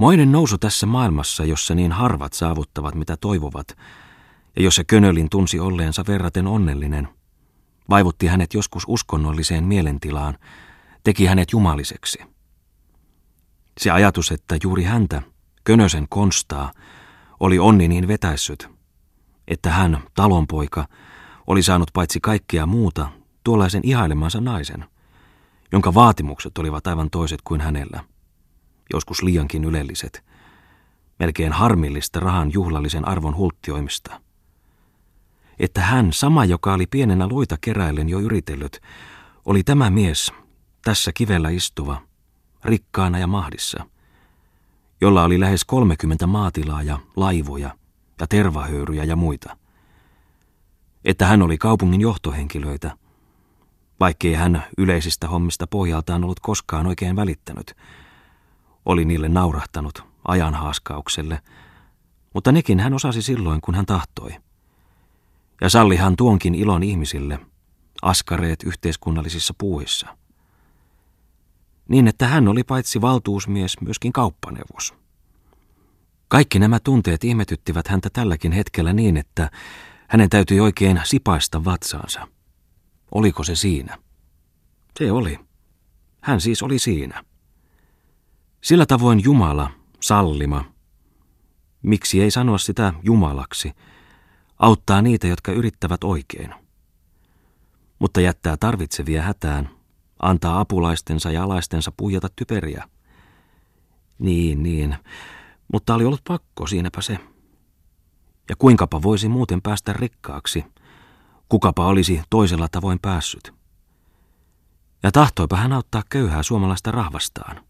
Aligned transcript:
Moinen 0.00 0.32
nousu 0.32 0.58
tässä 0.58 0.86
maailmassa, 0.86 1.44
jossa 1.44 1.74
niin 1.74 1.92
harvat 1.92 2.32
saavuttavat 2.32 2.94
mitä 2.94 3.16
toivovat, 3.16 3.76
ja 4.56 4.62
jossa 4.62 4.84
Könölin 4.84 5.30
tunsi 5.30 5.60
olleensa 5.60 6.04
verraten 6.08 6.46
onnellinen, 6.46 7.08
vaivutti 7.90 8.26
hänet 8.26 8.54
joskus 8.54 8.82
uskonnolliseen 8.86 9.64
mielentilaan, 9.64 10.38
teki 11.04 11.26
hänet 11.26 11.52
jumaliseksi. 11.52 12.18
Se 13.78 13.90
ajatus, 13.90 14.32
että 14.32 14.56
juuri 14.62 14.82
häntä, 14.82 15.22
Könösen 15.64 16.06
konstaa, 16.08 16.72
oli 17.40 17.58
onni 17.58 17.88
niin 17.88 18.08
vetäissyt, 18.08 18.68
että 19.48 19.70
hän, 19.70 20.02
talonpoika, 20.14 20.88
oli 21.46 21.62
saanut 21.62 21.90
paitsi 21.92 22.20
kaikkea 22.20 22.66
muuta 22.66 23.08
tuollaisen 23.44 23.82
ihailemansa 23.84 24.40
naisen, 24.40 24.84
jonka 25.72 25.94
vaatimukset 25.94 26.58
olivat 26.58 26.86
aivan 26.86 27.10
toiset 27.10 27.40
kuin 27.44 27.60
hänellä, 27.60 28.04
joskus 28.92 29.22
liiankin 29.22 29.64
ylelliset, 29.64 30.24
melkein 31.18 31.52
harmillista 31.52 32.20
rahan 32.20 32.52
juhlallisen 32.52 33.08
arvon 33.08 33.36
hulttioimista. 33.36 34.20
Että 35.58 35.80
hän, 35.80 36.12
sama 36.12 36.44
joka 36.44 36.74
oli 36.74 36.86
pienenä 36.86 37.28
luita 37.28 37.56
keräillen 37.60 38.08
jo 38.08 38.20
yritellyt, 38.20 38.80
oli 39.44 39.62
tämä 39.62 39.90
mies, 39.90 40.32
tässä 40.84 41.12
kivellä 41.14 41.50
istuva, 41.50 42.02
rikkaana 42.64 43.18
ja 43.18 43.26
mahdissa, 43.26 43.86
jolla 45.00 45.24
oli 45.24 45.40
lähes 45.40 45.64
30 45.64 46.26
maatilaa 46.26 46.82
ja 46.82 46.98
laivoja 47.16 47.74
ja 48.20 48.26
tervahöyryjä 48.26 49.04
ja 49.04 49.16
muita. 49.16 49.56
Että 51.04 51.26
hän 51.26 51.42
oli 51.42 51.58
kaupungin 51.58 52.00
johtohenkilöitä, 52.00 52.96
vaikkei 54.00 54.34
hän 54.34 54.64
yleisistä 54.78 55.28
hommista 55.28 55.66
pohjaltaan 55.66 56.24
ollut 56.24 56.40
koskaan 56.40 56.86
oikein 56.86 57.16
välittänyt. 57.16 57.76
Oli 58.86 59.04
niille 59.04 59.28
naurahtanut 59.28 60.04
ajan 60.28 60.54
haaskaukselle, 60.54 61.42
mutta 62.34 62.52
nekin 62.52 62.80
hän 62.80 62.94
osasi 62.94 63.22
silloin, 63.22 63.60
kun 63.60 63.74
hän 63.74 63.86
tahtoi. 63.86 64.30
Ja 65.60 65.68
sallihan 65.68 66.16
tuonkin 66.16 66.54
ilon 66.54 66.82
ihmisille, 66.82 67.38
askareet 68.02 68.62
yhteiskunnallisissa 68.62 69.54
puuissa. 69.58 70.16
Niin, 71.88 72.08
että 72.08 72.26
hän 72.26 72.48
oli 72.48 72.64
paitsi 72.64 73.00
valtuusmies 73.00 73.80
myöskin 73.80 74.12
kauppaneuvos. 74.12 74.94
Kaikki 76.28 76.58
nämä 76.58 76.80
tunteet 76.80 77.24
ihmetyttivät 77.24 77.88
häntä 77.88 78.10
tälläkin 78.12 78.52
hetkellä 78.52 78.92
niin, 78.92 79.16
että 79.16 79.50
hänen 80.08 80.30
täytyi 80.30 80.60
oikein 80.60 81.00
sipaista 81.04 81.64
vatsaansa. 81.64 82.28
Oliko 83.14 83.44
se 83.44 83.56
siinä? 83.56 83.98
Se 84.98 85.12
oli. 85.12 85.38
Hän 86.20 86.40
siis 86.40 86.62
oli 86.62 86.78
siinä. 86.78 87.24
Sillä 88.60 88.86
tavoin 88.86 89.24
Jumala, 89.24 89.70
sallima, 90.00 90.64
miksi 91.82 92.22
ei 92.22 92.30
sanoa 92.30 92.58
sitä 92.58 92.92
Jumalaksi, 93.02 93.72
auttaa 94.58 95.02
niitä, 95.02 95.26
jotka 95.26 95.52
yrittävät 95.52 96.04
oikein. 96.04 96.54
Mutta 97.98 98.20
jättää 98.20 98.56
tarvitsevia 98.56 99.22
hätään, 99.22 99.70
antaa 100.22 100.60
apulaistensa 100.60 101.30
ja 101.30 101.42
alaistensa 101.42 101.92
puijata 101.96 102.28
typeriä. 102.36 102.88
Niin, 104.18 104.62
niin, 104.62 104.96
mutta 105.72 105.94
oli 105.94 106.04
ollut 106.04 106.24
pakko, 106.28 106.66
siinäpä 106.66 107.00
se. 107.00 107.18
Ja 108.48 108.56
kuinkapa 108.56 109.02
voisi 109.02 109.28
muuten 109.28 109.62
päästä 109.62 109.92
rikkaaksi– 109.92 110.64
Kukapa 111.50 111.86
olisi 111.86 112.22
toisella 112.30 112.68
tavoin 112.68 112.98
päässyt. 112.98 113.54
Ja 115.02 115.12
tahtoipa 115.12 115.56
hän 115.56 115.72
auttaa 115.72 116.02
köyhää 116.10 116.42
suomalaista 116.42 116.90
rahvastaan. 116.90 117.64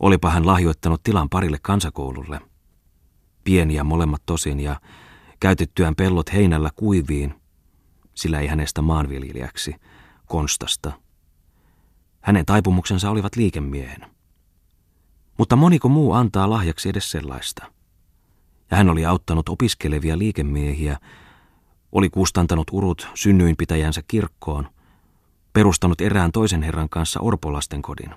Olipa 0.00 0.30
hän 0.30 0.46
lahjoittanut 0.46 1.02
tilan 1.02 1.28
parille 1.28 1.58
kansakoululle. 1.62 2.40
Pieniä 3.44 3.84
molemmat 3.84 4.22
tosin 4.26 4.60
ja 4.60 4.80
käytettyään 5.40 5.94
pellot 5.94 6.32
heinällä 6.32 6.70
kuiviin, 6.76 7.34
sillä 8.14 8.40
ei 8.40 8.46
hänestä 8.46 8.82
maanviljelijäksi, 8.82 9.74
konstasta. 10.26 10.92
Hänen 12.20 12.46
taipumuksensa 12.46 13.10
olivat 13.10 13.36
liikemiehen. 13.36 14.06
Mutta 15.38 15.56
moniko 15.56 15.88
muu 15.88 16.12
antaa 16.12 16.50
lahjaksi 16.50 16.88
edes 16.88 17.10
sellaista? 17.10 17.66
Ja 18.70 18.76
hän 18.76 18.90
oli 18.90 19.06
auttanut 19.06 19.48
opiskelevia 19.48 20.18
liikemiehiä, 20.18 20.98
oli 21.92 22.10
kustantanut 22.10 22.66
urut 22.72 23.08
synnyinpitäjänsä 23.14 24.02
kirkkoon, 24.08 24.68
perustanut 25.52 26.00
erään 26.00 26.32
toisen 26.32 26.62
herran 26.62 26.88
kanssa 26.88 27.20
orpolasten 27.20 27.82
kodin. 27.82 28.14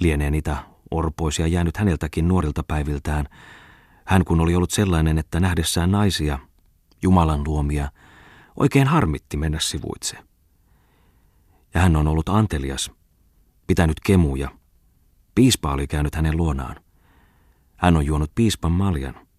Lienee 0.00 0.30
niitä 0.30 0.56
orpoisia 0.90 1.46
jäänyt 1.46 1.76
häneltäkin 1.76 2.28
nuorilta 2.28 2.62
päiviltään, 2.62 3.26
hän 4.04 4.24
kun 4.24 4.40
oli 4.40 4.54
ollut 4.54 4.70
sellainen, 4.70 5.18
että 5.18 5.40
nähdessään 5.40 5.90
naisia, 5.90 6.38
Jumalan 7.02 7.44
luomia, 7.46 7.90
oikein 8.56 8.86
harmitti 8.86 9.36
mennä 9.36 9.58
sivuitse. 9.60 10.18
Ja 11.74 11.80
hän 11.80 11.96
on 11.96 12.08
ollut 12.08 12.28
antelias, 12.28 12.90
pitänyt 13.66 14.00
kemuja. 14.06 14.50
Piispa 15.34 15.72
oli 15.72 15.86
käynyt 15.86 16.14
hänen 16.14 16.36
luonaan. 16.36 16.76
Hän 17.76 17.96
on 17.96 18.06
juonut 18.06 18.32
piispan 18.34 18.72
maljan– 18.72 19.14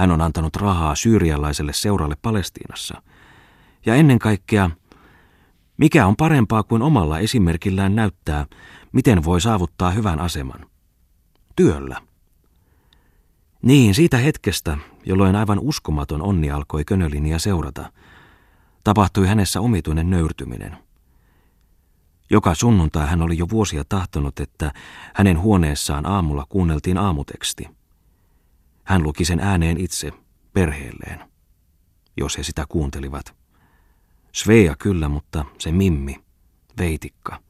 hän 0.00 0.10
on 0.10 0.20
antanut 0.20 0.56
rahaa 0.56 0.94
syyrialaiselle 0.94 1.72
seuralle 1.72 2.16
Palestiinassa. 2.22 3.02
Ja 3.86 3.94
ennen 3.94 4.18
kaikkea, 4.18 4.70
mikä 5.80 6.06
on 6.06 6.16
parempaa 6.16 6.62
kuin 6.62 6.82
omalla 6.82 7.18
esimerkillään 7.18 7.96
näyttää, 7.96 8.46
miten 8.92 9.24
voi 9.24 9.40
saavuttaa 9.40 9.90
hyvän 9.90 10.20
aseman? 10.20 10.66
Työllä. 11.56 12.00
Niin, 13.62 13.94
siitä 13.94 14.16
hetkestä, 14.16 14.78
jolloin 15.06 15.36
aivan 15.36 15.58
uskomaton 15.58 16.22
onni 16.22 16.50
alkoi 16.50 16.84
Könölinia 16.84 17.38
seurata, 17.38 17.92
tapahtui 18.84 19.26
hänessä 19.26 19.60
omituinen 19.60 20.10
nöyrtyminen. 20.10 20.76
Joka 22.30 22.54
sunnuntai 22.54 23.06
hän 23.06 23.22
oli 23.22 23.38
jo 23.38 23.46
vuosia 23.50 23.84
tahtonut, 23.88 24.40
että 24.40 24.72
hänen 25.14 25.40
huoneessaan 25.40 26.06
aamulla 26.06 26.46
kuunneltiin 26.48 26.98
aamuteksti– 26.98 27.68
hän 28.90 29.02
luki 29.02 29.24
sen 29.24 29.40
ääneen 29.40 29.80
itse, 29.80 30.12
perheelleen, 30.52 31.30
jos 32.16 32.38
he 32.38 32.42
sitä 32.42 32.64
kuuntelivat. 32.68 33.39
Svea 34.32 34.76
kyllä, 34.78 35.08
mutta 35.08 35.44
se 35.58 35.72
Mimmi, 35.72 36.16
veitikka. 36.78 37.40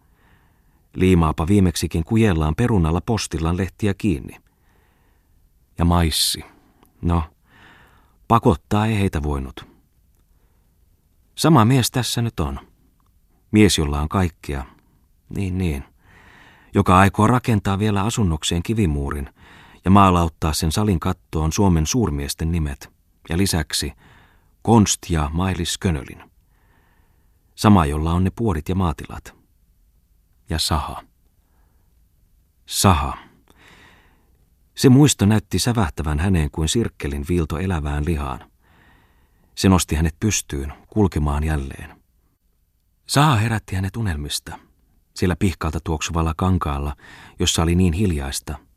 Liimaapa 0.94 1.46
viimeksikin 1.46 2.04
kujellaan 2.04 2.54
perunalla 2.54 3.00
postillaan 3.00 3.56
lehtiä 3.56 3.94
kiinni. 3.94 4.36
Ja 5.78 5.84
maissi. 5.84 6.44
No, 7.02 7.22
pakottaa 8.28 8.86
ei 8.86 8.98
heitä 8.98 9.22
voinut. 9.22 9.66
Sama 11.34 11.64
mies 11.64 11.90
tässä 11.90 12.22
nyt 12.22 12.40
on. 12.40 12.60
Mies, 13.50 13.78
jolla 13.78 14.00
on 14.00 14.08
kaikkea. 14.08 14.64
Niin, 15.36 15.58
niin. 15.58 15.84
Joka 16.74 16.98
aikoo 16.98 17.26
rakentaa 17.26 17.78
vielä 17.78 18.04
asunnokseen 18.04 18.62
kivimuurin– 18.62 19.30
ja 19.84 19.90
maalauttaa 19.90 20.52
sen 20.52 20.72
salin 20.72 21.00
kattoon 21.00 21.52
Suomen 21.52 21.86
suurmiesten 21.86 22.52
nimet 22.52 22.92
ja 23.28 23.38
lisäksi 23.38 23.92
Konst 24.62 24.98
ja 25.08 25.30
Mailis 25.32 25.78
Könölin. 25.78 26.29
Sama, 27.60 27.86
jolla 27.86 28.12
on 28.12 28.24
ne 28.24 28.30
puodit 28.30 28.68
ja 28.68 28.74
maatilat. 28.74 29.34
Ja 30.50 30.58
Saha. 30.58 31.02
Saha. 32.66 33.18
Se 34.74 34.88
muisto 34.88 35.26
näytti 35.26 35.58
sävähtävän 35.58 36.18
häneen 36.18 36.50
kuin 36.50 36.68
sirkkelin 36.68 37.24
viilto 37.28 37.58
elävään 37.58 38.04
lihaan. 38.04 38.50
Se 39.54 39.68
nosti 39.68 39.94
hänet 39.96 40.16
pystyyn, 40.20 40.72
kulkemaan 40.88 41.44
jälleen. 41.44 42.00
Saha 43.06 43.36
herätti 43.36 43.74
hänet 43.76 43.96
unelmista, 43.96 44.58
siellä 45.14 45.36
pihkalta 45.36 45.80
tuoksuvalla 45.84 46.34
kankaalla, 46.36 46.96
jossa 47.38 47.62
oli 47.62 47.74
niin 47.74 47.92
hiljaista– 47.92 48.58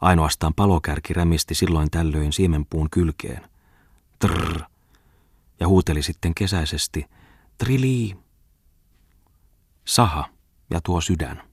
Ainoastaan 0.00 0.54
palokärki 0.54 1.12
rämisti 1.12 1.54
silloin 1.54 1.90
tällöin 1.90 2.32
siemenpuun 2.32 2.90
kylkeen. 2.90 3.48
Trrr. 4.18 4.60
Ja 5.60 5.68
huuteli 5.68 6.02
sitten 6.02 6.34
kesäisesti. 6.34 7.06
Trili. 7.58 8.16
Saha 9.84 10.30
ja 10.70 10.80
tuo 10.80 11.00
sydän. 11.00 11.46